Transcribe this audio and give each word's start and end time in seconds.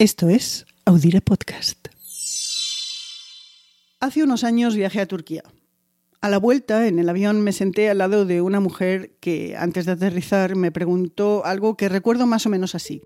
Esto 0.00 0.30
es 0.30 0.64
Audire 0.86 1.20
Podcast. 1.20 1.88
Hace 4.00 4.22
unos 4.22 4.44
años 4.44 4.74
viajé 4.74 5.02
a 5.02 5.06
Turquía. 5.06 5.42
A 6.22 6.30
la 6.30 6.38
vuelta, 6.38 6.88
en 6.88 6.98
el 6.98 7.06
avión, 7.10 7.42
me 7.42 7.52
senté 7.52 7.90
al 7.90 7.98
lado 7.98 8.24
de 8.24 8.40
una 8.40 8.60
mujer 8.60 9.18
que, 9.20 9.58
antes 9.58 9.84
de 9.84 9.92
aterrizar, 9.92 10.56
me 10.56 10.72
preguntó 10.72 11.44
algo 11.44 11.76
que 11.76 11.90
recuerdo 11.90 12.26
más 12.26 12.46
o 12.46 12.48
menos 12.48 12.74
así. 12.74 13.02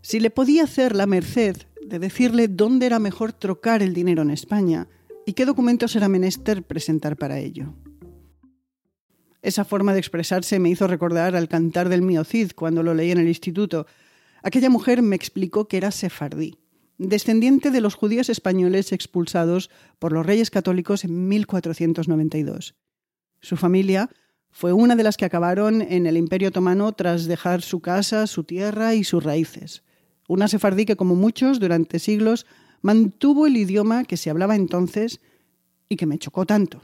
Si 0.00 0.20
le 0.20 0.30
podía 0.30 0.62
hacer 0.62 0.94
la 0.94 1.06
merced 1.06 1.56
de 1.84 1.98
decirle 1.98 2.46
dónde 2.46 2.86
era 2.86 3.00
mejor 3.00 3.32
trocar 3.32 3.82
el 3.82 3.94
dinero 3.94 4.22
en 4.22 4.30
España 4.30 4.86
y 5.26 5.32
qué 5.32 5.44
documentos 5.44 5.96
era 5.96 6.08
menester 6.08 6.62
presentar 6.62 7.16
para 7.16 7.40
ello. 7.40 7.74
Esa 9.42 9.64
forma 9.64 9.92
de 9.92 9.98
expresarse 9.98 10.60
me 10.60 10.70
hizo 10.70 10.86
recordar 10.86 11.34
al 11.34 11.48
cantar 11.48 11.88
del 11.88 12.02
mío 12.02 12.22
Cid 12.22 12.52
cuando 12.54 12.84
lo 12.84 12.94
leí 12.94 13.10
en 13.10 13.18
el 13.18 13.26
instituto, 13.26 13.88
Aquella 14.42 14.70
mujer 14.70 15.02
me 15.02 15.16
explicó 15.16 15.68
que 15.68 15.76
era 15.76 15.90
sefardí, 15.90 16.58
descendiente 16.98 17.70
de 17.70 17.80
los 17.80 17.94
judíos 17.94 18.28
españoles 18.28 18.92
expulsados 18.92 19.70
por 19.98 20.12
los 20.12 20.26
reyes 20.26 20.50
católicos 20.50 21.04
en 21.04 21.28
1492. 21.28 22.74
Su 23.40 23.56
familia 23.56 24.10
fue 24.50 24.72
una 24.72 24.96
de 24.96 25.02
las 25.02 25.16
que 25.16 25.24
acabaron 25.24 25.82
en 25.82 26.06
el 26.06 26.16
Imperio 26.16 26.48
Otomano 26.48 26.92
tras 26.92 27.26
dejar 27.26 27.62
su 27.62 27.80
casa, 27.80 28.26
su 28.26 28.44
tierra 28.44 28.94
y 28.94 29.04
sus 29.04 29.22
raíces. 29.22 29.82
Una 30.28 30.48
sefardí 30.48 30.84
que, 30.84 30.96
como 30.96 31.14
muchos, 31.14 31.60
durante 31.60 31.98
siglos 31.98 32.46
mantuvo 32.82 33.46
el 33.46 33.56
idioma 33.56 34.04
que 34.04 34.16
se 34.16 34.30
hablaba 34.30 34.56
entonces 34.56 35.20
y 35.88 35.96
que 35.96 36.06
me 36.06 36.18
chocó 36.18 36.46
tanto. 36.46 36.82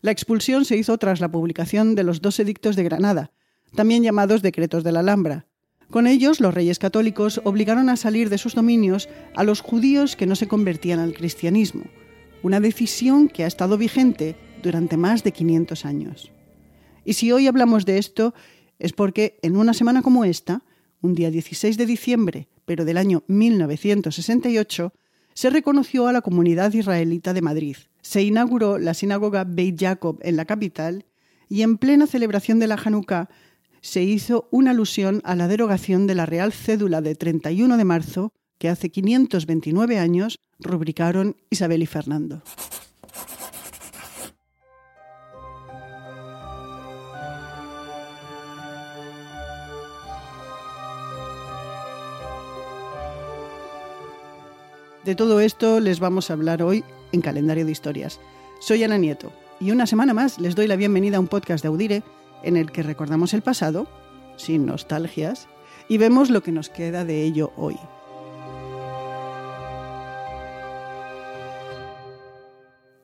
La 0.00 0.10
expulsión 0.10 0.64
se 0.64 0.76
hizo 0.76 0.96
tras 0.98 1.20
la 1.20 1.30
publicación 1.30 1.94
de 1.94 2.04
los 2.04 2.20
dos 2.20 2.38
edictos 2.38 2.76
de 2.76 2.84
Granada, 2.84 3.32
también 3.74 4.02
llamados 4.02 4.42
decretos 4.42 4.84
de 4.84 4.92
la 4.92 5.00
Alhambra, 5.00 5.46
con 5.90 6.06
ellos, 6.06 6.40
los 6.40 6.54
reyes 6.54 6.78
católicos 6.78 7.40
obligaron 7.44 7.88
a 7.88 7.96
salir 7.96 8.30
de 8.30 8.38
sus 8.38 8.54
dominios 8.54 9.08
a 9.36 9.44
los 9.44 9.60
judíos 9.60 10.16
que 10.16 10.26
no 10.26 10.36
se 10.36 10.48
convertían 10.48 10.98
al 10.98 11.14
cristianismo, 11.14 11.84
una 12.42 12.60
decisión 12.60 13.28
que 13.28 13.44
ha 13.44 13.46
estado 13.46 13.78
vigente 13.78 14.36
durante 14.62 14.96
más 14.96 15.22
de 15.24 15.32
500 15.32 15.84
años. 15.84 16.32
Y 17.04 17.14
si 17.14 17.32
hoy 17.32 17.46
hablamos 17.46 17.84
de 17.84 17.98
esto, 17.98 18.34
es 18.78 18.92
porque 18.92 19.38
en 19.42 19.56
una 19.56 19.74
semana 19.74 20.02
como 20.02 20.24
esta, 20.24 20.62
un 21.00 21.14
día 21.14 21.30
16 21.30 21.76
de 21.76 21.86
diciembre, 21.86 22.48
pero 22.64 22.84
del 22.84 22.96
año 22.96 23.22
1968, 23.28 24.92
se 25.34 25.50
reconoció 25.50 26.06
a 26.06 26.12
la 26.12 26.22
comunidad 26.22 26.72
israelita 26.72 27.32
de 27.34 27.42
Madrid. 27.42 27.76
Se 28.02 28.22
inauguró 28.22 28.78
la 28.78 28.94
sinagoga 28.94 29.44
Beit 29.44 29.78
Jacob 29.80 30.18
en 30.22 30.36
la 30.36 30.44
capital 30.44 31.04
y 31.48 31.62
en 31.62 31.76
plena 31.76 32.06
celebración 32.06 32.58
de 32.58 32.68
la 32.68 32.80
Hanukkah 32.82 33.28
se 33.84 34.02
hizo 34.02 34.48
una 34.50 34.70
alusión 34.70 35.20
a 35.24 35.36
la 35.36 35.46
derogación 35.46 36.06
de 36.06 36.14
la 36.14 36.24
Real 36.24 36.54
Cédula 36.54 37.02
de 37.02 37.14
31 37.14 37.76
de 37.76 37.84
marzo 37.84 38.32
que 38.58 38.70
hace 38.70 38.88
529 38.88 39.98
años 39.98 40.38
rubricaron 40.58 41.36
Isabel 41.50 41.82
y 41.82 41.86
Fernando. 41.86 42.42
De 55.04 55.14
todo 55.14 55.40
esto 55.40 55.80
les 55.80 56.00
vamos 56.00 56.30
a 56.30 56.32
hablar 56.32 56.62
hoy 56.62 56.82
en 57.12 57.20
Calendario 57.20 57.66
de 57.66 57.72
Historias. 57.72 58.18
Soy 58.60 58.82
Ana 58.82 58.96
Nieto 58.96 59.30
y 59.60 59.72
una 59.72 59.86
semana 59.86 60.14
más 60.14 60.38
les 60.40 60.54
doy 60.54 60.68
la 60.68 60.76
bienvenida 60.76 61.18
a 61.18 61.20
un 61.20 61.28
podcast 61.28 61.62
de 61.62 61.68
Audire 61.68 62.02
en 62.44 62.56
el 62.56 62.70
que 62.70 62.82
recordamos 62.82 63.34
el 63.34 63.42
pasado, 63.42 63.88
sin 64.36 64.66
nostalgias, 64.66 65.48
y 65.88 65.98
vemos 65.98 66.30
lo 66.30 66.42
que 66.42 66.52
nos 66.52 66.68
queda 66.70 67.04
de 67.04 67.22
ello 67.22 67.52
hoy. 67.56 67.76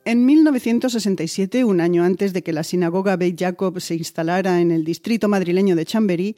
En 0.03 0.25
1967, 0.25 1.63
un 1.63 1.79
año 1.79 2.03
antes 2.03 2.33
de 2.33 2.41
que 2.41 2.53
la 2.53 2.63
sinagoga 2.63 3.17
Beit 3.17 3.39
Jacob 3.39 3.79
se 3.79 3.95
instalara 3.95 4.59
en 4.59 4.71
el 4.71 4.83
distrito 4.83 5.27
madrileño 5.27 5.75
de 5.75 5.85
Chamberí, 5.85 6.37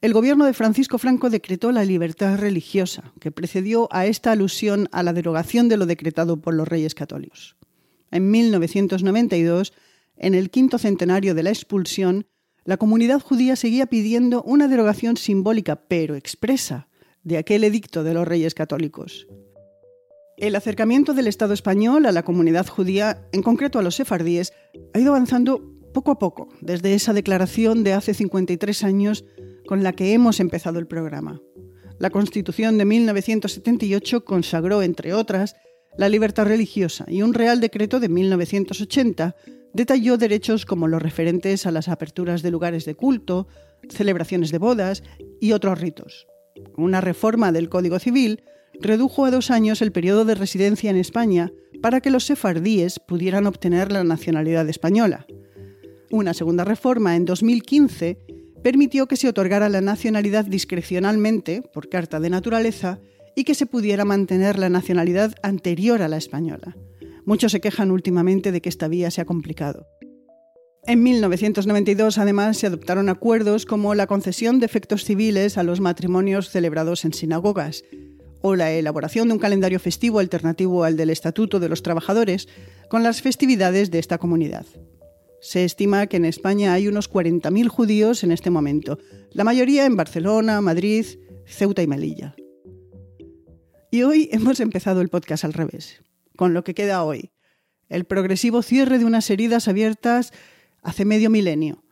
el 0.00 0.14
gobierno 0.14 0.46
de 0.46 0.54
Francisco 0.54 0.98
Franco 0.98 1.30
decretó 1.30 1.70
la 1.70 1.84
libertad 1.84 2.38
religiosa, 2.38 3.12
que 3.20 3.30
precedió 3.30 3.86
a 3.92 4.06
esta 4.06 4.32
alusión 4.32 4.88
a 4.92 5.02
la 5.02 5.12
derogación 5.12 5.68
de 5.68 5.76
lo 5.76 5.86
decretado 5.86 6.40
por 6.40 6.54
los 6.54 6.66
reyes 6.66 6.94
católicos. 6.94 7.54
En 8.10 8.30
1992, 8.30 9.72
en 10.16 10.34
el 10.34 10.50
quinto 10.50 10.78
centenario 10.78 11.34
de 11.34 11.42
la 11.42 11.50
expulsión, 11.50 12.26
la 12.64 12.76
comunidad 12.76 13.20
judía 13.20 13.56
seguía 13.56 13.86
pidiendo 13.86 14.42
una 14.42 14.68
derogación 14.68 15.16
simbólica, 15.16 15.76
pero 15.88 16.14
expresa, 16.14 16.88
de 17.24 17.38
aquel 17.38 17.64
edicto 17.64 18.04
de 18.04 18.14
los 18.14 18.26
reyes 18.26 18.54
católicos. 18.54 19.26
El 20.36 20.56
acercamiento 20.56 21.14
del 21.14 21.26
Estado 21.26 21.54
español 21.54 22.06
a 22.06 22.12
la 22.12 22.24
comunidad 22.24 22.66
judía, 22.66 23.28
en 23.32 23.42
concreto 23.42 23.78
a 23.78 23.82
los 23.82 23.96
sefardíes, 23.96 24.52
ha 24.94 24.98
ido 24.98 25.10
avanzando 25.10 25.60
poco 25.92 26.10
a 26.10 26.18
poco, 26.18 26.48
desde 26.60 26.94
esa 26.94 27.12
declaración 27.12 27.84
de 27.84 27.92
hace 27.92 28.14
53 28.14 28.84
años 28.84 29.24
con 29.66 29.82
la 29.82 29.92
que 29.92 30.12
hemos 30.12 30.40
empezado 30.40 30.78
el 30.78 30.86
programa. 30.86 31.40
La 31.98 32.10
Constitución 32.10 32.78
de 32.78 32.84
1978 32.84 34.24
consagró, 34.24 34.82
entre 34.82 35.14
otras, 35.14 35.54
la 35.96 36.08
libertad 36.08 36.46
religiosa 36.46 37.04
y 37.08 37.22
un 37.22 37.34
Real 37.34 37.60
Decreto 37.60 38.00
de 38.00 38.08
1980 38.08 39.36
detalló 39.74 40.18
derechos 40.18 40.66
como 40.66 40.88
los 40.88 41.02
referentes 41.02 41.66
a 41.66 41.70
las 41.70 41.88
aperturas 41.88 42.42
de 42.42 42.50
lugares 42.50 42.84
de 42.84 42.94
culto, 42.94 43.46
celebraciones 43.88 44.50
de 44.50 44.58
bodas 44.58 45.02
y 45.40 45.52
otros 45.52 45.80
ritos. 45.80 46.26
Una 46.76 47.00
reforma 47.00 47.52
del 47.52 47.68
Código 47.68 47.98
Civil 47.98 48.42
redujo 48.80 49.24
a 49.24 49.30
dos 49.30 49.50
años 49.50 49.82
el 49.82 49.92
periodo 49.92 50.24
de 50.24 50.34
residencia 50.34 50.90
en 50.90 50.96
España 50.96 51.52
para 51.80 52.00
que 52.00 52.10
los 52.10 52.24
sefardíes 52.24 52.98
pudieran 53.00 53.46
obtener 53.46 53.92
la 53.92 54.04
nacionalidad 54.04 54.68
española. 54.68 55.26
Una 56.10 56.34
segunda 56.34 56.64
reforma 56.64 57.16
en 57.16 57.24
2015 57.24 58.18
permitió 58.62 59.06
que 59.06 59.16
se 59.16 59.28
otorgara 59.28 59.68
la 59.68 59.80
nacionalidad 59.80 60.44
discrecionalmente, 60.44 61.62
por 61.62 61.88
carta 61.88 62.20
de 62.20 62.30
naturaleza, 62.30 63.00
y 63.34 63.44
que 63.44 63.54
se 63.54 63.66
pudiera 63.66 64.04
mantener 64.04 64.58
la 64.58 64.68
nacionalidad 64.68 65.34
anterior 65.42 66.02
a 66.02 66.08
la 66.08 66.18
española. 66.18 66.76
Muchos 67.24 67.52
se 67.52 67.60
quejan 67.60 67.90
últimamente 67.90 68.50
de 68.52 68.60
que 68.60 68.68
esta 68.68 68.88
vía 68.88 69.10
sea 69.10 69.24
complicado. 69.24 69.86
En 70.84 71.02
1992, 71.04 72.18
además, 72.18 72.58
se 72.58 72.66
adoptaron 72.66 73.08
acuerdos 73.08 73.66
como 73.66 73.94
la 73.94 74.08
concesión 74.08 74.58
de 74.58 74.66
efectos 74.66 75.04
civiles 75.04 75.56
a 75.56 75.62
los 75.62 75.80
matrimonios 75.80 76.50
celebrados 76.50 77.04
en 77.04 77.12
sinagogas, 77.12 77.84
o 78.40 78.56
la 78.56 78.72
elaboración 78.72 79.28
de 79.28 79.34
un 79.34 79.38
calendario 79.38 79.78
festivo 79.78 80.18
alternativo 80.18 80.82
al 80.82 80.96
del 80.96 81.10
Estatuto 81.10 81.60
de 81.60 81.68
los 81.68 81.84
Trabajadores, 81.84 82.48
con 82.88 83.04
las 83.04 83.22
festividades 83.22 83.92
de 83.92 84.00
esta 84.00 84.18
comunidad. 84.18 84.66
Se 85.40 85.64
estima 85.64 86.08
que 86.08 86.16
en 86.16 86.24
España 86.24 86.72
hay 86.72 86.88
unos 86.88 87.08
40.000 87.08 87.68
judíos 87.68 88.24
en 88.24 88.32
este 88.32 88.50
momento, 88.50 88.98
la 89.30 89.44
mayoría 89.44 89.86
en 89.86 89.96
Barcelona, 89.96 90.60
Madrid, 90.60 91.06
Ceuta 91.46 91.82
y 91.82 91.86
Melilla. 91.86 92.34
Y 93.92 94.02
hoy 94.02 94.28
hemos 94.32 94.58
empezado 94.58 95.00
el 95.00 95.10
podcast 95.10 95.44
al 95.44 95.52
revés 95.52 96.02
con 96.36 96.54
lo 96.54 96.64
que 96.64 96.74
queda 96.74 97.04
hoy. 97.04 97.30
El 97.88 98.04
progresivo 98.04 98.62
cierre 98.62 98.98
de 98.98 99.04
unas 99.04 99.28
heridas 99.30 99.68
abiertas 99.68 100.32
hace 100.82 101.04
medio 101.04 101.30
milenio, 101.30 101.84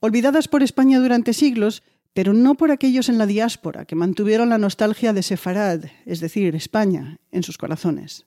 olvidadas 0.00 0.48
por 0.48 0.62
España 0.62 1.00
durante 1.00 1.32
siglos, 1.32 1.82
pero 2.12 2.32
no 2.32 2.54
por 2.54 2.70
aquellos 2.70 3.08
en 3.08 3.18
la 3.18 3.26
diáspora 3.26 3.84
que 3.84 3.94
mantuvieron 3.94 4.48
la 4.48 4.58
nostalgia 4.58 5.12
de 5.12 5.22
Sefarad, 5.22 5.84
es 6.06 6.20
decir, 6.20 6.54
España, 6.54 7.18
en 7.30 7.42
sus 7.42 7.58
corazones. 7.58 8.26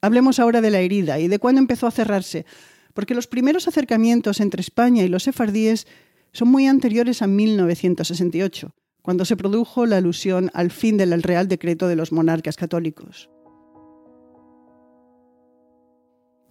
Hablemos 0.00 0.38
ahora 0.38 0.60
de 0.60 0.70
la 0.70 0.80
herida 0.80 1.18
y 1.20 1.28
de 1.28 1.38
cuándo 1.38 1.60
empezó 1.60 1.86
a 1.86 1.92
cerrarse, 1.92 2.46
porque 2.94 3.14
los 3.14 3.26
primeros 3.26 3.68
acercamientos 3.68 4.40
entre 4.40 4.60
España 4.60 5.04
y 5.04 5.08
los 5.08 5.24
sefardíes 5.24 5.86
son 6.32 6.48
muy 6.48 6.66
anteriores 6.66 7.22
a 7.22 7.26
1968, 7.26 8.74
cuando 9.02 9.24
se 9.24 9.36
produjo 9.36 9.86
la 9.86 9.98
alusión 9.98 10.50
al 10.54 10.70
fin 10.70 10.96
del 10.96 11.22
Real 11.22 11.48
Decreto 11.48 11.88
de 11.88 11.96
los 11.96 12.12
monarcas 12.12 12.56
católicos. 12.56 13.30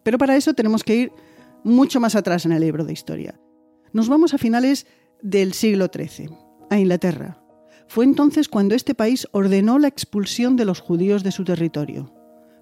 Pero 0.10 0.18
para 0.18 0.36
eso 0.36 0.56
tenemos 0.56 0.84
que 0.84 0.96
ir 0.96 1.12
mucho 1.64 2.00
más 2.00 2.16
atrás 2.16 2.44
en 2.44 2.52
el 2.52 2.62
libro 2.62 2.84
de 2.84 2.94
historia. 2.94 3.40
Nos 3.94 4.10
vamos 4.10 4.34
a 4.34 4.40
finales 4.40 4.88
del 5.22 5.54
siglo 5.54 5.88
XIII, 5.94 6.32
a 6.72 6.80
Inglaterra. 6.80 7.40
Fue 7.88 8.06
entonces 8.06 8.50
cuando 8.50 8.74
este 8.74 8.96
país 8.96 9.28
ordenó 9.34 9.78
la 9.78 9.88
expulsión 9.88 10.56
de 10.56 10.66
los 10.66 10.80
judíos 10.80 11.22
de 11.22 11.32
su 11.32 11.44
territorio. 11.44 12.12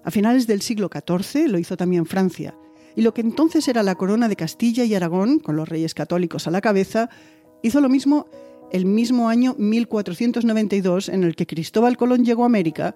A 0.04 0.10
finales 0.10 0.46
del 0.46 0.60
siglo 0.60 0.90
XIV 0.92 1.48
lo 1.48 1.58
hizo 1.58 1.78
también 1.78 2.04
Francia, 2.04 2.54
y 2.94 3.00
lo 3.00 3.14
que 3.14 3.22
entonces 3.22 3.66
era 3.66 3.82
la 3.82 3.94
corona 3.94 4.28
de 4.28 4.36
Castilla 4.36 4.84
y 4.84 4.94
Aragón, 4.94 5.38
con 5.38 5.56
los 5.56 5.70
reyes 5.70 5.94
católicos 5.94 6.46
a 6.46 6.50
la 6.50 6.60
cabeza, 6.60 7.08
hizo 7.62 7.80
lo 7.80 7.88
mismo 7.88 8.26
el 8.72 8.84
mismo 8.84 9.30
año 9.30 9.54
1492 9.56 11.08
en 11.08 11.24
el 11.24 11.34
que 11.34 11.46
Cristóbal 11.46 11.96
Colón 11.96 12.26
llegó 12.26 12.42
a 12.42 12.46
América 12.46 12.94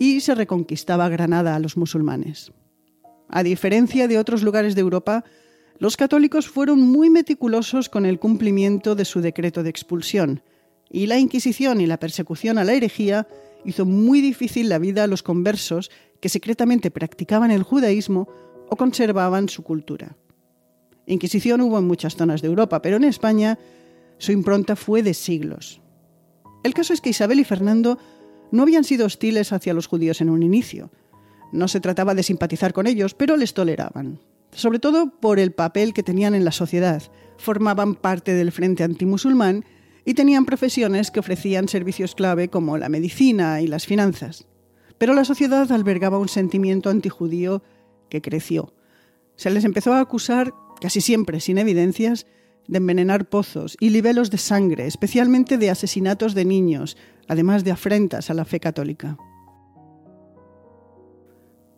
y 0.00 0.18
se 0.22 0.34
reconquistaba 0.34 1.08
Granada 1.08 1.54
a 1.54 1.60
los 1.60 1.76
musulmanes. 1.76 2.52
A 3.32 3.42
diferencia 3.42 4.08
de 4.08 4.18
otros 4.18 4.42
lugares 4.42 4.74
de 4.74 4.82
Europa, 4.82 5.24
los 5.78 5.96
católicos 5.96 6.48
fueron 6.48 6.82
muy 6.82 7.08
meticulosos 7.08 7.88
con 7.88 8.04
el 8.04 8.18
cumplimiento 8.18 8.94
de 8.94 9.06
su 9.06 9.22
decreto 9.22 9.62
de 9.62 9.70
expulsión, 9.70 10.42
y 10.90 11.06
la 11.06 11.18
Inquisición 11.18 11.80
y 11.80 11.86
la 11.86 11.98
persecución 11.98 12.58
a 12.58 12.64
la 12.64 12.74
herejía 12.74 13.26
hizo 13.64 13.86
muy 13.86 14.20
difícil 14.20 14.68
la 14.68 14.78
vida 14.78 15.04
a 15.04 15.06
los 15.06 15.22
conversos 15.22 15.90
que 16.20 16.28
secretamente 16.28 16.90
practicaban 16.90 17.50
el 17.50 17.62
judaísmo 17.62 18.28
o 18.68 18.76
conservaban 18.76 19.48
su 19.48 19.62
cultura. 19.62 20.14
Inquisición 21.06 21.62
hubo 21.62 21.78
en 21.78 21.86
muchas 21.86 22.16
zonas 22.16 22.42
de 22.42 22.48
Europa, 22.48 22.82
pero 22.82 22.98
en 22.98 23.04
España 23.04 23.58
su 24.18 24.32
impronta 24.32 24.76
fue 24.76 25.02
de 25.02 25.14
siglos. 25.14 25.80
El 26.64 26.74
caso 26.74 26.92
es 26.92 27.00
que 27.00 27.10
Isabel 27.10 27.40
y 27.40 27.44
Fernando 27.44 27.98
no 28.50 28.62
habían 28.62 28.84
sido 28.84 29.06
hostiles 29.06 29.54
hacia 29.54 29.72
los 29.72 29.86
judíos 29.86 30.20
en 30.20 30.28
un 30.28 30.42
inicio. 30.42 30.90
No 31.52 31.68
se 31.68 31.80
trataba 31.80 32.14
de 32.14 32.22
simpatizar 32.22 32.72
con 32.72 32.86
ellos, 32.86 33.14
pero 33.14 33.36
les 33.36 33.54
toleraban, 33.54 34.20
sobre 34.52 34.78
todo 34.78 35.20
por 35.20 35.38
el 35.38 35.52
papel 35.52 35.92
que 35.92 36.02
tenían 36.02 36.34
en 36.34 36.44
la 36.44 36.52
sociedad. 36.52 37.02
Formaban 37.36 37.94
parte 37.94 38.34
del 38.34 38.52
frente 38.52 38.82
antimusulmán 38.82 39.64
y 40.04 40.14
tenían 40.14 40.46
profesiones 40.46 41.10
que 41.10 41.20
ofrecían 41.20 41.68
servicios 41.68 42.14
clave 42.14 42.48
como 42.48 42.78
la 42.78 42.88
medicina 42.88 43.60
y 43.60 43.66
las 43.66 43.86
finanzas. 43.86 44.46
Pero 44.98 45.14
la 45.14 45.24
sociedad 45.24 45.70
albergaba 45.70 46.18
un 46.18 46.28
sentimiento 46.28 46.90
antijudío 46.90 47.62
que 48.08 48.22
creció. 48.22 48.74
Se 49.36 49.50
les 49.50 49.64
empezó 49.64 49.92
a 49.92 50.00
acusar, 50.00 50.54
casi 50.80 51.00
siempre 51.00 51.40
sin 51.40 51.58
evidencias, 51.58 52.26
de 52.68 52.78
envenenar 52.78 53.28
pozos 53.28 53.76
y 53.80 53.90
libelos 53.90 54.30
de 54.30 54.38
sangre, 54.38 54.86
especialmente 54.86 55.58
de 55.58 55.70
asesinatos 55.70 56.34
de 56.34 56.44
niños, 56.44 56.96
además 57.28 57.64
de 57.64 57.72
afrentas 57.72 58.30
a 58.30 58.34
la 58.34 58.44
fe 58.44 58.60
católica. 58.60 59.18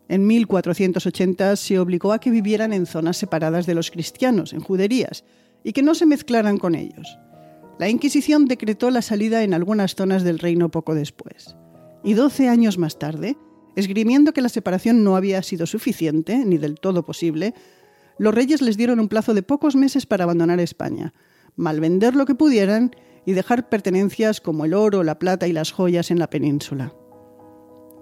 En 0.08 0.26
1480 0.26 1.56
se 1.56 1.78
obligó 1.78 2.12
a 2.12 2.18
que 2.18 2.30
vivieran 2.30 2.72
en 2.72 2.86
zonas 2.86 3.16
separadas 3.16 3.66
de 3.66 3.74
los 3.74 3.90
cristianos, 3.90 4.52
en 4.52 4.60
juderías, 4.60 5.24
y 5.62 5.72
que 5.72 5.82
no 5.82 5.94
se 5.94 6.06
mezclaran 6.06 6.58
con 6.58 6.74
ellos. 6.74 7.18
La 7.78 7.88
Inquisición 7.88 8.44
decretó 8.46 8.90
la 8.90 9.02
salida 9.02 9.42
en 9.42 9.54
algunas 9.54 9.94
zonas 9.94 10.22
del 10.22 10.38
reino 10.38 10.70
poco 10.70 10.94
después. 10.94 11.56
Y 12.04 12.12
doce 12.12 12.48
años 12.48 12.78
más 12.78 12.98
tarde, 12.98 13.36
esgrimiendo 13.76 14.32
que 14.32 14.42
la 14.42 14.48
separación 14.48 15.02
no 15.02 15.16
había 15.16 15.42
sido 15.42 15.66
suficiente, 15.66 16.44
ni 16.44 16.58
del 16.58 16.78
todo 16.78 17.04
posible, 17.04 17.54
los 18.18 18.34
reyes 18.34 18.62
les 18.62 18.76
dieron 18.76 19.00
un 19.00 19.08
plazo 19.08 19.34
de 19.34 19.42
pocos 19.42 19.74
meses 19.74 20.06
para 20.06 20.24
abandonar 20.24 20.60
España, 20.60 21.14
malvender 21.56 22.14
lo 22.14 22.26
que 22.26 22.34
pudieran 22.34 22.92
y 23.26 23.32
dejar 23.32 23.68
pertenencias 23.68 24.40
como 24.40 24.64
el 24.64 24.74
oro, 24.74 25.02
la 25.02 25.18
plata 25.18 25.48
y 25.48 25.52
las 25.52 25.72
joyas 25.72 26.10
en 26.10 26.18
la 26.18 26.30
península. 26.30 26.94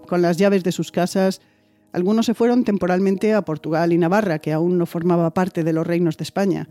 Con 0.06 0.20
las 0.20 0.36
llaves 0.36 0.64
de 0.64 0.72
sus 0.72 0.92
casas, 0.92 1.40
algunos 1.92 2.26
se 2.26 2.34
fueron 2.34 2.64
temporalmente 2.64 3.34
a 3.34 3.42
Portugal 3.42 3.92
y 3.92 3.98
Navarra, 3.98 4.38
que 4.38 4.52
aún 4.52 4.78
no 4.78 4.86
formaba 4.86 5.34
parte 5.34 5.62
de 5.62 5.72
los 5.72 5.86
reinos 5.86 6.16
de 6.16 6.24
España. 6.24 6.68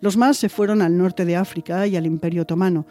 Los 0.00 0.16
más 0.16 0.36
se 0.36 0.48
fueron 0.48 0.82
al 0.82 0.96
norte 0.96 1.24
de 1.24 1.36
África 1.36 1.86
y 1.86 1.96
al 1.96 2.06
Imperio 2.06 2.42
Otomano, 2.42 2.86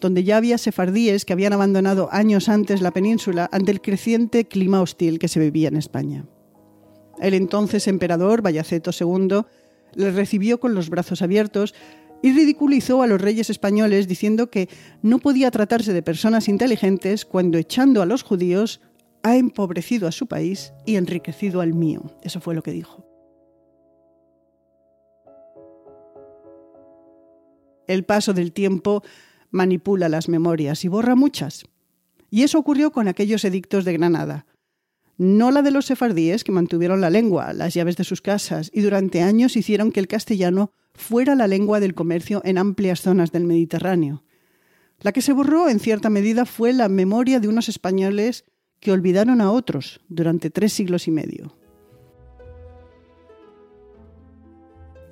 donde 0.00 0.24
ya 0.24 0.36
había 0.36 0.58
sefardíes 0.58 1.24
que 1.24 1.32
habían 1.32 1.52
abandonado 1.52 2.08
años 2.12 2.48
antes 2.48 2.80
la 2.80 2.92
península 2.92 3.48
ante 3.50 3.72
el 3.72 3.80
creciente 3.80 4.46
clima 4.46 4.80
hostil 4.80 5.18
que 5.18 5.28
se 5.28 5.40
vivía 5.40 5.68
en 5.68 5.76
España. 5.76 6.24
El 7.20 7.34
entonces 7.34 7.88
emperador 7.88 8.42
Bayaceto 8.42 8.90
II 8.98 9.42
les 9.94 10.14
recibió 10.14 10.60
con 10.60 10.74
los 10.74 10.90
brazos 10.90 11.22
abiertos 11.22 11.74
y 12.22 12.32
ridiculizó 12.32 13.02
a 13.02 13.06
los 13.06 13.20
reyes 13.20 13.50
españoles 13.50 14.08
diciendo 14.08 14.50
que 14.50 14.68
no 15.02 15.18
podía 15.18 15.50
tratarse 15.50 15.92
de 15.92 16.02
personas 16.02 16.48
inteligentes 16.48 17.24
cuando 17.24 17.58
echando 17.58 18.02
a 18.02 18.06
los 18.06 18.22
judíos 18.22 18.80
ha 19.26 19.36
empobrecido 19.36 20.06
a 20.06 20.12
su 20.12 20.26
país 20.26 20.72
y 20.84 20.96
enriquecido 20.96 21.60
al 21.60 21.74
mío. 21.74 22.02
Eso 22.22 22.40
fue 22.40 22.54
lo 22.54 22.62
que 22.62 22.72
dijo. 22.72 23.04
El 27.86 28.04
paso 28.04 28.32
del 28.32 28.52
tiempo 28.52 29.02
manipula 29.50 30.08
las 30.08 30.28
memorias 30.28 30.84
y 30.84 30.88
borra 30.88 31.14
muchas. 31.14 31.64
Y 32.30 32.42
eso 32.42 32.58
ocurrió 32.58 32.90
con 32.90 33.08
aquellos 33.08 33.44
edictos 33.44 33.84
de 33.84 33.92
Granada 33.92 34.46
no 35.18 35.50
la 35.50 35.62
de 35.62 35.70
los 35.70 35.86
sefardíes 35.86 36.44
que 36.44 36.52
mantuvieron 36.52 37.00
la 37.00 37.10
lengua, 37.10 37.52
las 37.52 37.74
llaves 37.74 37.96
de 37.96 38.04
sus 38.04 38.20
casas 38.20 38.70
y 38.72 38.82
durante 38.82 39.22
años 39.22 39.56
hicieron 39.56 39.90
que 39.90 40.00
el 40.00 40.08
castellano 40.08 40.72
fuera 40.94 41.34
la 41.34 41.46
lengua 41.46 41.80
del 41.80 41.94
comercio 41.94 42.42
en 42.44 42.58
amplias 42.58 43.00
zonas 43.00 43.32
del 43.32 43.44
Mediterráneo. 43.44 44.24
La 45.00 45.12
que 45.12 45.22
se 45.22 45.32
borró 45.32 45.68
en 45.68 45.80
cierta 45.80 46.10
medida 46.10 46.44
fue 46.44 46.72
la 46.72 46.88
memoria 46.88 47.40
de 47.40 47.48
unos 47.48 47.68
españoles 47.68 48.44
que 48.80 48.92
olvidaron 48.92 49.40
a 49.40 49.50
otros 49.50 50.00
durante 50.08 50.50
tres 50.50 50.72
siglos 50.72 51.08
y 51.08 51.10
medio. 51.10 51.56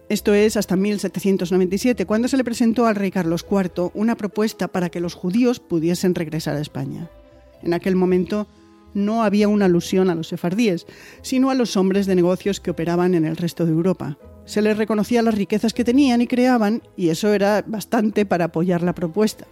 Esto 0.08 0.34
es 0.34 0.56
hasta 0.56 0.76
1797, 0.76 2.04
cuando 2.04 2.28
se 2.28 2.36
le 2.36 2.44
presentó 2.44 2.86
al 2.86 2.94
rey 2.94 3.10
Carlos 3.10 3.46
IV 3.50 3.90
una 3.94 4.16
propuesta 4.16 4.68
para 4.68 4.90
que 4.90 5.00
los 5.00 5.14
judíos 5.14 5.60
pudiesen 5.60 6.14
regresar 6.14 6.56
a 6.56 6.60
España. 6.60 7.10
En 7.62 7.72
aquel 7.72 7.96
momento, 7.96 8.46
no 8.92 9.24
había 9.24 9.48
una 9.48 9.64
alusión 9.64 10.10
a 10.10 10.14
los 10.14 10.28
sefardíes, 10.28 10.86
sino 11.22 11.50
a 11.50 11.54
los 11.54 11.76
hombres 11.76 12.06
de 12.06 12.14
negocios 12.14 12.60
que 12.60 12.70
operaban 12.70 13.14
en 13.14 13.24
el 13.24 13.36
resto 13.36 13.64
de 13.64 13.72
Europa. 13.72 14.18
Se 14.44 14.60
les 14.60 14.76
reconocía 14.76 15.22
las 15.22 15.34
riquezas 15.34 15.72
que 15.72 15.84
tenían 15.84 16.20
y 16.20 16.26
creaban, 16.26 16.82
y 16.96 17.08
eso 17.08 17.32
era 17.32 17.64
bastante 17.66 18.26
para 18.26 18.46
apoyar 18.46 18.82
la 18.82 18.94
propuesta. 18.94 19.46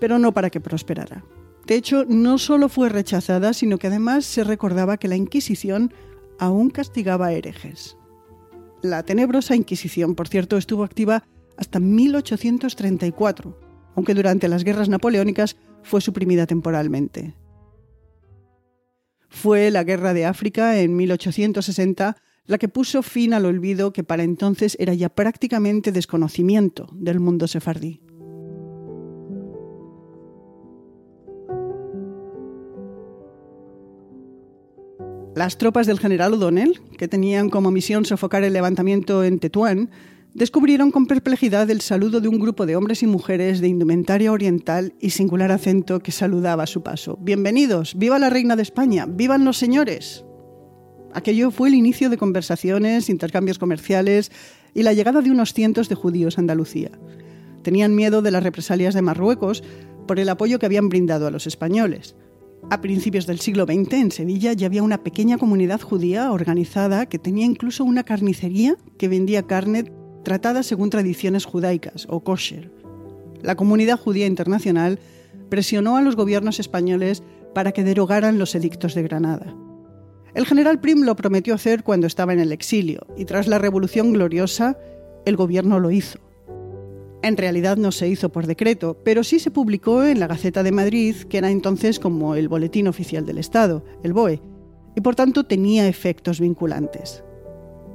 Pero 0.00 0.18
no 0.18 0.32
para 0.32 0.50
que 0.50 0.60
prosperara. 0.60 1.24
De 1.66 1.74
hecho, 1.74 2.04
no 2.04 2.38
solo 2.38 2.68
fue 2.68 2.88
rechazada, 2.88 3.52
sino 3.52 3.78
que 3.78 3.88
además 3.88 4.24
se 4.24 4.44
recordaba 4.44 4.98
que 4.98 5.08
la 5.08 5.16
Inquisición 5.16 5.92
aún 6.38 6.70
castigaba 6.70 7.32
herejes. 7.32 7.96
La 8.82 9.02
tenebrosa 9.02 9.56
Inquisición, 9.56 10.14
por 10.14 10.28
cierto, 10.28 10.56
estuvo 10.56 10.84
activa 10.84 11.24
hasta 11.56 11.80
1834, 11.80 13.58
aunque 13.96 14.14
durante 14.14 14.48
las 14.48 14.62
guerras 14.62 14.88
napoleónicas 14.88 15.56
fue 15.82 16.00
suprimida 16.00 16.46
temporalmente. 16.46 17.34
Fue 19.28 19.70
la 19.70 19.82
Guerra 19.82 20.14
de 20.14 20.26
África 20.26 20.78
en 20.78 20.94
1860 20.94 22.16
la 22.46 22.58
que 22.58 22.68
puso 22.68 23.02
fin 23.02 23.34
al 23.34 23.44
olvido 23.44 23.92
que 23.92 24.04
para 24.04 24.22
entonces 24.22 24.76
era 24.78 24.94
ya 24.94 25.08
prácticamente 25.08 25.92
desconocimiento 25.92 26.88
del 26.92 27.18
mundo 27.18 27.48
sefardí. 27.48 28.05
Las 35.36 35.58
tropas 35.58 35.86
del 35.86 35.98
general 35.98 36.32
O'Donnell, 36.32 36.80
que 36.96 37.08
tenían 37.08 37.50
como 37.50 37.70
misión 37.70 38.06
sofocar 38.06 38.42
el 38.42 38.54
levantamiento 38.54 39.22
en 39.22 39.38
Tetuán, 39.38 39.90
descubrieron 40.32 40.90
con 40.90 41.04
perplejidad 41.04 41.68
el 41.68 41.82
saludo 41.82 42.22
de 42.22 42.28
un 42.28 42.38
grupo 42.38 42.64
de 42.64 42.74
hombres 42.74 43.02
y 43.02 43.06
mujeres 43.06 43.60
de 43.60 43.68
indumentaria 43.68 44.32
oriental 44.32 44.94
y 44.98 45.10
singular 45.10 45.52
acento 45.52 46.00
que 46.00 46.10
saludaba 46.10 46.62
a 46.62 46.66
su 46.66 46.82
paso. 46.82 47.18
Bienvenidos, 47.20 47.96
viva 47.98 48.18
la 48.18 48.30
reina 48.30 48.56
de 48.56 48.62
España, 48.62 49.04
vivan 49.06 49.44
los 49.44 49.58
señores. 49.58 50.24
Aquello 51.12 51.50
fue 51.50 51.68
el 51.68 51.74
inicio 51.74 52.08
de 52.08 52.16
conversaciones, 52.16 53.10
intercambios 53.10 53.58
comerciales 53.58 54.32
y 54.72 54.84
la 54.84 54.94
llegada 54.94 55.20
de 55.20 55.30
unos 55.30 55.52
cientos 55.52 55.90
de 55.90 55.96
judíos 55.96 56.38
a 56.38 56.40
Andalucía. 56.40 56.92
Tenían 57.60 57.94
miedo 57.94 58.22
de 58.22 58.30
las 58.30 58.42
represalias 58.42 58.94
de 58.94 59.02
Marruecos 59.02 59.62
por 60.06 60.18
el 60.18 60.30
apoyo 60.30 60.58
que 60.58 60.64
habían 60.64 60.88
brindado 60.88 61.26
a 61.26 61.30
los 61.30 61.46
españoles. 61.46 62.16
A 62.68 62.80
principios 62.80 63.28
del 63.28 63.38
siglo 63.38 63.64
XX, 63.64 63.92
en 63.92 64.10
Sevilla, 64.10 64.52
ya 64.52 64.66
había 64.66 64.82
una 64.82 65.04
pequeña 65.04 65.38
comunidad 65.38 65.80
judía 65.80 66.32
organizada 66.32 67.06
que 67.06 67.20
tenía 67.20 67.46
incluso 67.46 67.84
una 67.84 68.02
carnicería 68.02 68.76
que 68.98 69.06
vendía 69.06 69.46
carne 69.46 69.92
tratada 70.24 70.64
según 70.64 70.90
tradiciones 70.90 71.44
judaicas 71.44 72.08
o 72.10 72.24
kosher. 72.24 72.72
La 73.40 73.54
comunidad 73.54 74.00
judía 74.00 74.26
internacional 74.26 74.98
presionó 75.48 75.96
a 75.96 76.02
los 76.02 76.16
gobiernos 76.16 76.58
españoles 76.58 77.22
para 77.54 77.70
que 77.70 77.84
derogaran 77.84 78.36
los 78.36 78.56
edictos 78.56 78.96
de 78.96 79.04
Granada. 79.04 79.54
El 80.34 80.44
general 80.44 80.80
Prim 80.80 81.04
lo 81.04 81.14
prometió 81.14 81.54
hacer 81.54 81.84
cuando 81.84 82.08
estaba 82.08 82.32
en 82.32 82.40
el 82.40 82.50
exilio 82.50 83.06
y 83.16 83.26
tras 83.26 83.46
la 83.46 83.58
Revolución 83.58 84.12
Gloriosa 84.12 84.76
el 85.24 85.36
gobierno 85.36 85.78
lo 85.78 85.92
hizo. 85.92 86.18
En 87.26 87.36
realidad 87.36 87.76
no 87.76 87.90
se 87.90 88.08
hizo 88.08 88.28
por 88.30 88.46
decreto, 88.46 88.98
pero 89.04 89.24
sí 89.24 89.40
se 89.40 89.50
publicó 89.50 90.04
en 90.04 90.20
la 90.20 90.28
Gaceta 90.28 90.62
de 90.62 90.70
Madrid, 90.70 91.16
que 91.28 91.38
era 91.38 91.50
entonces 91.50 91.98
como 91.98 92.36
el 92.36 92.46
Boletín 92.46 92.86
Oficial 92.86 93.26
del 93.26 93.38
Estado, 93.38 93.84
el 94.04 94.12
BOE, 94.12 94.40
y 94.94 95.00
por 95.00 95.16
tanto 95.16 95.44
tenía 95.44 95.88
efectos 95.88 96.38
vinculantes 96.38 97.24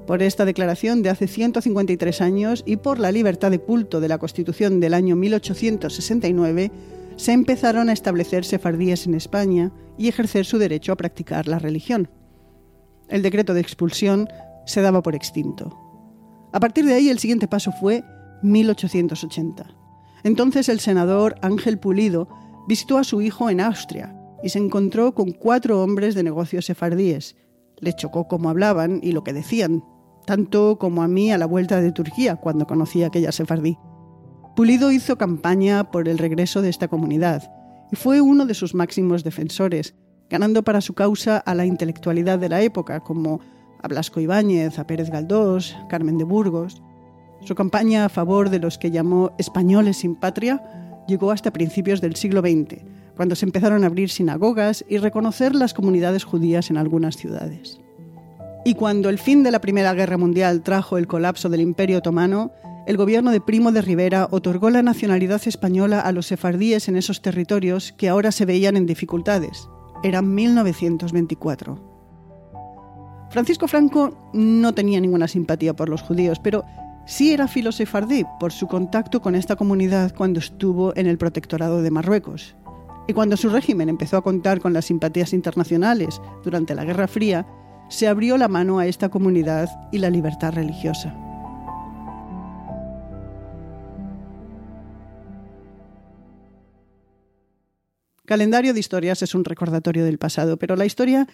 por 0.06 0.22
esta 0.22 0.44
declaración 0.44 1.04
de 1.04 1.10
hace 1.10 1.26
153 1.26 2.20
años 2.20 2.64
y 2.66 2.76
por 2.76 3.00
la 3.00 3.14
libertad 3.14 3.50
de 3.50 3.60
culto 3.60 4.02
de 4.02 4.10
la 4.10 4.18
Constitución 4.18 4.82
del 4.82 4.94
año 4.94 5.16
1869, 5.16 6.70
se 7.16 7.32
empezaron 7.32 7.88
a 7.88 7.94
establecer 7.94 8.44
sefardíes 8.44 9.08
en 9.08 9.14
España 9.14 9.72
y 9.98 10.10
ejercer 10.10 10.46
su 10.46 10.58
derecho 10.58 10.92
a 10.92 10.98
practicar 10.98 11.48
la 11.48 11.60
religión. 11.60 12.10
El 13.08 13.22
decreto 13.22 13.54
de 13.54 13.62
expulsión 13.62 14.28
se 14.66 14.82
daba 14.82 15.02
por 15.02 15.16
extinto. 15.16 15.78
A 16.52 16.60
partir 16.60 16.86
de 16.86 16.96
ahí 16.96 17.08
el 17.08 17.20
siguiente 17.20 17.48
paso 17.48 17.72
fue 17.72 18.04
1880. 18.42 19.66
Entonces 20.24 20.70
el 20.70 20.80
senador 20.80 21.36
Ángel 21.42 21.80
Pulido 21.80 22.28
visitó 22.68 22.98
a 22.98 23.04
su 23.04 23.22
hijo 23.22 23.50
en 23.50 23.62
Austria 23.62 24.16
y 24.44 24.50
se 24.50 24.60
encontró 24.60 25.14
con 25.14 25.32
cuatro 25.32 25.82
hombres 25.84 26.16
de 26.16 26.24
negocios 26.24 26.66
sefardíes. 26.66 27.36
Le 27.80 27.94
chocó 27.94 28.28
cómo 28.28 28.50
hablaban 28.50 29.00
y 29.02 29.12
lo 29.12 29.24
que 29.24 29.34
decían, 29.34 29.84
tanto 30.26 30.78
como 30.80 31.04
a 31.04 31.08
mí 31.08 31.32
a 31.32 31.38
la 31.38 31.46
vuelta 31.46 31.82
de 31.82 31.92
Turquía 31.92 32.36
cuando 32.36 32.68
conocí 32.68 33.04
aquella 33.04 33.32
sefardí. 33.32 33.78
Pulido 34.56 34.92
hizo 34.92 35.18
campaña 35.18 35.92
por 35.92 36.08
el 36.08 36.18
regreso 36.18 36.62
de 36.62 36.70
esta 36.70 36.88
comunidad 36.88 37.52
y 37.92 37.96
fue 37.96 38.22
uno 38.22 38.46
de 38.46 38.54
sus 38.54 38.74
máximos 38.74 39.24
defensores, 39.24 39.96
ganando 40.30 40.64
para 40.64 40.82
su 40.82 40.94
causa 40.94 41.38
a 41.38 41.56
la 41.56 41.66
intelectualidad 41.66 42.40
de 42.40 42.50
la 42.50 42.62
época, 42.62 43.02
como 43.02 43.42
a 43.82 43.88
Blasco 43.88 44.20
Ibáñez, 44.20 44.80
a 44.80 44.88
Pérez 44.88 45.10
Galdós, 45.10 45.76
Carmen 45.90 46.18
de 46.18 46.24
Burgos. 46.24 46.82
Su 47.44 47.56
campaña 47.56 48.06
a 48.06 48.10
favor 48.10 48.50
de 48.50 48.60
los 48.60 48.78
que 48.78 48.92
llamó 48.92 49.32
españoles 49.38 49.98
sin 49.98 50.16
patria 50.16 50.62
llegó 51.08 51.32
hasta 51.32 51.52
principios 51.52 52.00
del 52.00 52.16
siglo 52.16 52.42
XX, 52.42 52.84
cuando 53.16 53.36
se 53.36 53.46
empezaron 53.46 53.84
a 53.84 53.88
abrir 53.88 54.10
sinagogas 54.10 54.86
y 54.88 54.98
reconocer 54.98 55.56
las 55.56 55.74
comunidades 55.74 56.24
judías 56.24 56.70
en 56.70 56.78
algunas 56.78 57.18
ciudades. 57.18 57.80
Y 58.64 58.76
cuando 58.76 59.10
el 59.10 59.18
fin 59.18 59.42
de 59.42 59.52
la 59.52 59.60
Primera 59.60 59.94
Guerra 59.94 60.18
Mundial 60.18 60.62
trajo 60.62 60.98
el 60.98 61.08
colapso 61.08 61.50
del 61.50 61.62
Imperio 61.62 61.98
Otomano, 61.98 62.52
el 62.86 62.98
gobierno 62.98 63.32
de 63.32 63.42
Primo 63.42 63.72
de 63.72 63.82
Rivera 63.82 64.28
otorgó 64.30 64.70
la 64.70 64.84
nacionalidad 64.84 65.42
española 65.46 66.00
a 66.00 66.12
los 66.12 66.28
sefardíes 66.28 66.88
en 66.88 66.96
esos 66.96 67.22
territorios 67.22 67.92
que 67.92 68.10
ahora 68.10 68.32
se 68.32 68.46
veían 68.46 68.78
en 68.78 68.86
dificultades. 68.86 69.68
Era 70.04 70.22
1924. 70.22 71.92
Francisco 73.32 73.68
Franco 73.68 74.32
no 74.34 74.74
tenía 74.74 75.00
ninguna 75.00 75.28
simpatía 75.28 75.76
por 75.76 75.90
los 75.90 76.02
judíos, 76.02 76.40
pero 76.40 76.66
sí 77.06 77.34
era 77.34 77.48
filosefardí 77.48 78.26
por 78.40 78.52
su 78.52 78.68
contacto 78.68 79.22
con 79.22 79.36
esta 79.36 79.56
comunidad 79.56 80.14
cuando 80.16 80.40
estuvo 80.40 80.96
en 80.96 81.08
el 81.08 81.18
protectorado 81.18 81.82
de 81.82 81.92
Marruecos. 81.92 82.56
Y 83.08 83.14
cuando 83.14 83.38
su 83.38 83.50
régimen 83.50 83.90
empezó 83.90 84.18
a 84.18 84.24
contar 84.24 84.62
con 84.62 84.74
las 84.74 84.86
simpatías 84.86 85.34
internacionales 85.34 86.22
durante 86.44 86.76
la 86.76 86.86
Guerra 86.86 87.08
Fría, 87.08 87.46
se 87.90 88.08
abrió 88.08 88.38
la 88.38 88.48
mano 88.48 88.80
a 88.80 88.88
esta 88.88 89.10
comunidad 89.10 89.70
y 89.92 89.98
la 89.98 90.10
libertad 90.10 90.54
religiosa. 90.54 91.14
Calendario 98.26 98.74
de 98.74 98.80
historias 98.80 99.22
es 99.24 99.36
un 99.36 99.44
recordatorio 99.44 100.06
del 100.06 100.18
pasado, 100.18 100.56
pero 100.56 100.78
la 100.78 100.86
historia 100.86 101.28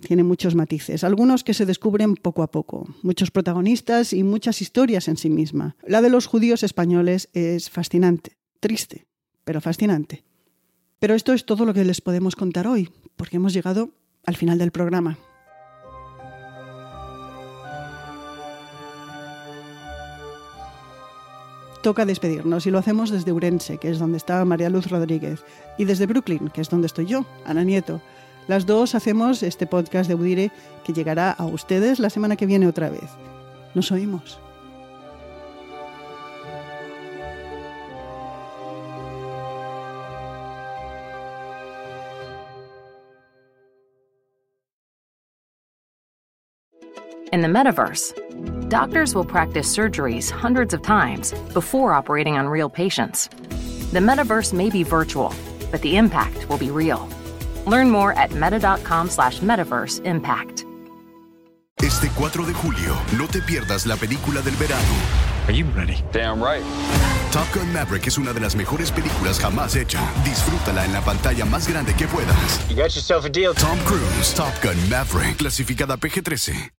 tiene 0.00 0.22
muchos 0.22 0.54
matices, 0.54 1.04
algunos 1.04 1.44
que 1.44 1.54
se 1.54 1.66
descubren 1.66 2.16
poco 2.16 2.42
a 2.42 2.50
poco, 2.50 2.86
muchos 3.02 3.30
protagonistas 3.30 4.12
y 4.12 4.22
muchas 4.22 4.60
historias 4.60 5.08
en 5.08 5.16
sí 5.16 5.30
misma. 5.30 5.76
La 5.86 6.02
de 6.02 6.10
los 6.10 6.26
judíos 6.26 6.62
españoles 6.62 7.28
es 7.32 7.70
fascinante, 7.70 8.36
triste, 8.60 9.06
pero 9.44 9.60
fascinante. 9.60 10.24
Pero 10.98 11.14
esto 11.14 11.32
es 11.32 11.44
todo 11.44 11.64
lo 11.64 11.74
que 11.74 11.84
les 11.84 12.00
podemos 12.00 12.36
contar 12.36 12.66
hoy, 12.66 12.90
porque 13.16 13.36
hemos 13.36 13.52
llegado 13.52 13.90
al 14.24 14.36
final 14.36 14.58
del 14.58 14.72
programa. 14.72 15.18
toca 21.86 22.04
despedirnos 22.04 22.66
y 22.66 22.72
lo 22.72 22.80
hacemos 22.80 23.10
desde 23.10 23.30
Urense, 23.30 23.78
que 23.78 23.88
es 23.88 24.00
donde 24.00 24.16
está 24.16 24.44
María 24.44 24.68
Luz 24.70 24.90
Rodríguez, 24.90 25.44
y 25.78 25.84
desde 25.84 26.06
Brooklyn, 26.06 26.48
que 26.48 26.60
es 26.60 26.68
donde 26.68 26.88
estoy 26.88 27.06
yo, 27.06 27.24
Ana 27.44 27.62
Nieto. 27.62 28.02
Las 28.48 28.64
dos 28.64 28.94
hacemos 28.94 29.42
este 29.42 29.66
podcast 29.66 30.08
de 30.08 30.14
Udire 30.14 30.52
que 30.84 30.92
llegará 30.92 31.32
a 31.32 31.46
ustedes 31.46 31.98
la 31.98 32.10
semana 32.10 32.36
que 32.36 32.46
viene 32.46 32.68
otra 32.68 32.90
vez. 32.90 33.10
Nos 33.74 33.90
oímos. 33.90 34.38
In 47.32 47.42
the 47.42 47.48
metaverse, 47.48 48.14
doctors 48.70 49.14
will 49.14 49.24
practice 49.24 49.66
surgeries 49.66 50.30
hundreds 50.30 50.72
of 50.72 50.80
times 50.80 51.34
before 51.52 51.92
operating 51.92 52.38
on 52.38 52.48
real 52.48 52.70
patients. 52.70 53.28
The 53.92 53.98
metaverse 53.98 54.52
may 54.52 54.70
be 54.70 54.84
virtual, 54.84 55.34
but 55.72 55.82
the 55.82 55.96
impact 55.96 56.48
will 56.48 56.56
be 56.56 56.70
real. 56.70 57.08
Learn 57.66 57.90
more 57.90 58.12
at 58.12 58.32
meta.com 58.34 59.10
slash 59.10 59.40
metaverse 59.40 60.04
impact. 60.04 60.64
Este 61.82 62.08
4 62.14 62.46
de 62.46 62.54
julio, 62.54 62.96
no 63.18 63.26
te 63.26 63.42
pierdas 63.42 63.84
la 63.84 63.96
película 63.96 64.40
del 64.40 64.56
verano. 64.56 64.82
Are 65.46 65.52
you 65.52 65.66
ready? 65.76 66.02
Damn 66.10 66.42
right. 66.42 66.64
Top 67.32 67.46
Gun 67.52 67.70
Maverick 67.72 68.06
es 68.06 68.16
una 68.16 68.32
de 68.32 68.40
las 68.40 68.56
mejores 68.56 68.90
películas 68.90 69.38
jamás 69.38 69.76
hecha. 69.76 70.00
Disfrútala 70.24 70.86
en 70.86 70.92
la 70.94 71.02
pantalla 71.02 71.44
más 71.44 71.68
grande 71.68 71.92
que 71.94 72.08
puedas. 72.08 72.66
You 72.70 72.76
got 72.76 72.94
yourself 72.94 73.26
a 73.26 73.28
deal. 73.28 73.52
Tom 73.54 73.78
Cruise, 73.84 74.34
Top 74.34 74.52
Gun 74.62 74.76
Maverick, 74.88 75.36
clasificada 75.36 75.98
PG-13. 75.98 76.70